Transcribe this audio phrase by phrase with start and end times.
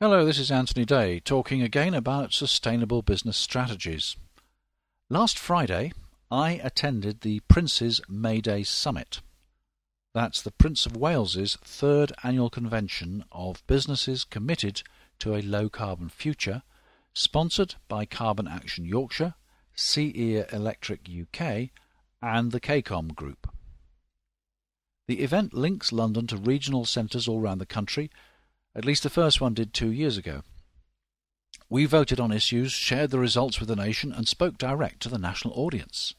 [0.00, 4.16] Hello, this is Anthony Day talking again about sustainable business strategies.
[5.08, 5.92] Last Friday,
[6.32, 9.20] I attended the Prince's May Day Summit.
[10.12, 14.82] That's the Prince of Wales's third annual convention of businesses committed
[15.20, 16.64] to a low carbon future,
[17.12, 19.34] sponsored by Carbon Action Yorkshire,
[19.76, 21.70] CE Electric UK,
[22.20, 23.48] and the KCOM Group.
[25.06, 28.10] The event links London to regional centres all around the country
[28.74, 30.42] at least the first one did two years ago.
[31.68, 35.18] We voted on issues, shared the results with the nation, and spoke direct to the
[35.18, 36.14] national audience.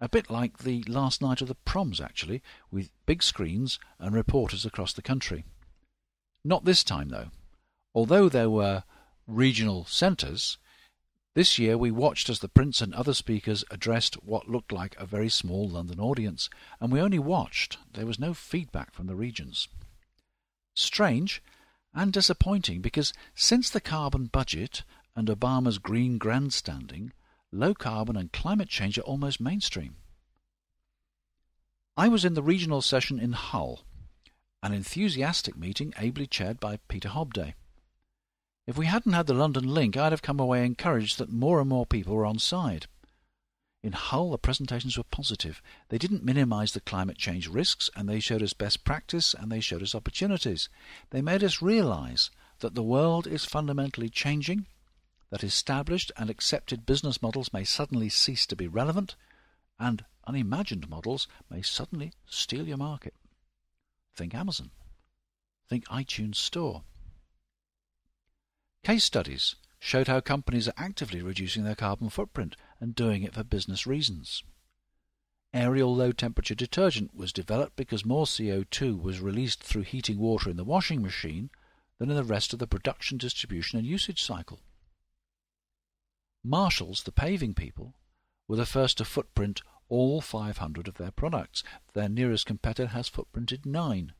[0.00, 4.66] A bit like the last night of the proms, actually, with big screens and reporters
[4.66, 5.44] across the country.
[6.44, 7.30] Not this time, though.
[7.94, 8.84] Although there were
[9.26, 10.58] regional centres,
[11.34, 15.06] this year we watched as the Prince and other speakers addressed what looked like a
[15.06, 16.50] very small London audience,
[16.80, 17.78] and we only watched.
[17.94, 19.68] There was no feedback from the regions.
[20.74, 21.42] Strange,
[21.96, 24.84] and disappointing because since the carbon budget
[25.16, 27.12] and Obama's green grandstanding,
[27.50, 29.96] low carbon and climate change are almost mainstream.
[31.96, 33.80] I was in the regional session in Hull,
[34.62, 37.54] an enthusiastic meeting ably chaired by Peter Hobday.
[38.66, 41.68] If we hadn't had the London link, I'd have come away encouraged that more and
[41.68, 42.88] more people were on side.
[43.86, 45.62] In Hull, the presentations were positive.
[45.90, 49.60] They didn't minimize the climate change risks, and they showed us best practice and they
[49.60, 50.68] showed us opportunities.
[51.10, 54.66] They made us realize that the world is fundamentally changing,
[55.30, 59.14] that established and accepted business models may suddenly cease to be relevant,
[59.78, 63.14] and unimagined models may suddenly steal your market.
[64.16, 64.72] Think Amazon.
[65.68, 66.82] Think iTunes Store.
[68.82, 69.54] Case studies
[69.86, 74.42] showed how companies are actively reducing their carbon footprint and doing it for business reasons.
[75.54, 80.56] Ariel low temperature detergent was developed because more CO2 was released through heating water in
[80.56, 81.50] the washing machine
[82.00, 84.58] than in the rest of the production, distribution, and usage cycle.
[86.42, 87.94] Marshalls, the paving people,
[88.48, 91.62] were the first to footprint all 500 of their products.
[91.92, 94.14] Their nearest competitor has footprinted nine,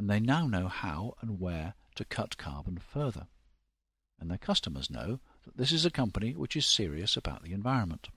[0.00, 3.28] and they now know how and where to cut carbon further.
[4.24, 8.08] And their customers know that this is a company which is serious about the environment.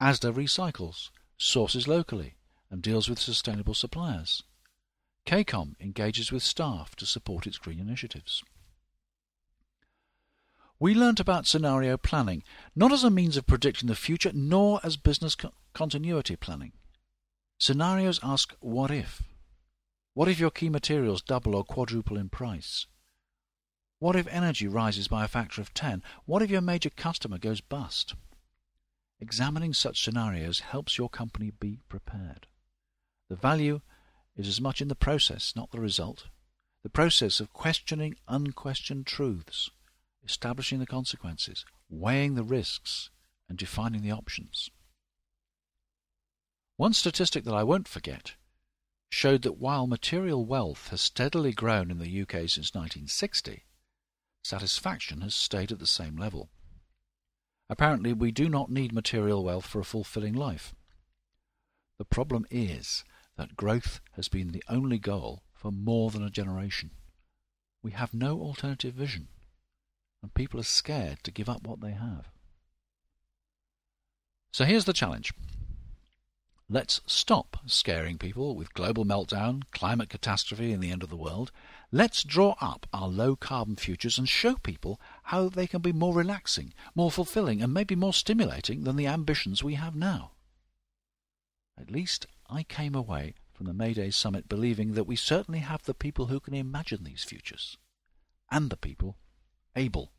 [0.00, 2.36] Asda recycles, sources locally,
[2.70, 4.42] and deals with sustainable suppliers.
[5.26, 8.42] KCOM engages with staff to support its green initiatives.
[10.78, 12.42] We learnt about scenario planning,
[12.74, 16.72] not as a means of predicting the future, nor as business co- continuity planning.
[17.58, 19.22] Scenarios ask, what if?
[20.14, 22.86] What if your key materials double or quadruple in price?
[24.00, 26.02] What if energy rises by a factor of 10?
[26.24, 28.14] What if your major customer goes bust?
[29.20, 32.46] Examining such scenarios helps your company be prepared.
[33.28, 33.82] The value
[34.36, 36.28] is as much in the process, not the result.
[36.82, 39.68] The process of questioning unquestioned truths,
[40.24, 43.10] establishing the consequences, weighing the risks,
[43.50, 44.70] and defining the options.
[46.78, 48.32] One statistic that I won't forget
[49.10, 53.66] showed that while material wealth has steadily grown in the UK since 1960,
[54.42, 56.48] satisfaction has stayed at the same level.
[57.68, 60.74] Apparently, we do not need material wealth for a fulfilling life.
[61.98, 63.04] The problem is
[63.36, 66.90] that growth has been the only goal for more than a generation.
[67.82, 69.28] We have no alternative vision,
[70.22, 72.28] and people are scared to give up what they have.
[74.52, 75.32] So here's the challenge.
[76.68, 81.52] Let's stop scaring people with global meltdown, climate catastrophe, and the end of the world.
[81.92, 86.14] Let's draw up our low carbon futures and show people how they can be more
[86.14, 90.30] relaxing, more fulfilling, and maybe more stimulating than the ambitions we have now.
[91.76, 95.82] At least I came away from the May Day Summit believing that we certainly have
[95.82, 97.76] the people who can imagine these futures,
[98.50, 99.16] and the people
[99.74, 100.12] able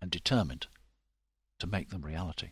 [0.00, 0.68] and determined
[1.58, 2.50] to make them reality.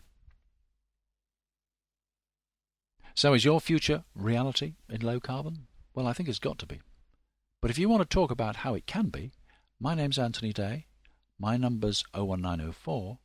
[3.15, 5.69] So is your future reality in low carbon?
[5.95, 6.81] Well, I think it's got to be.
[7.65, 9.33] But if you want to talk about how it can be,
[9.81, 10.85] my name's Anthony Day.
[11.39, 13.21] My number's 01904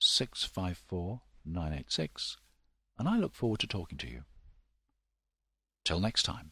[0.00, 2.36] 654 986,
[2.98, 4.22] and I look forward to talking to you.
[5.84, 6.50] Till next time.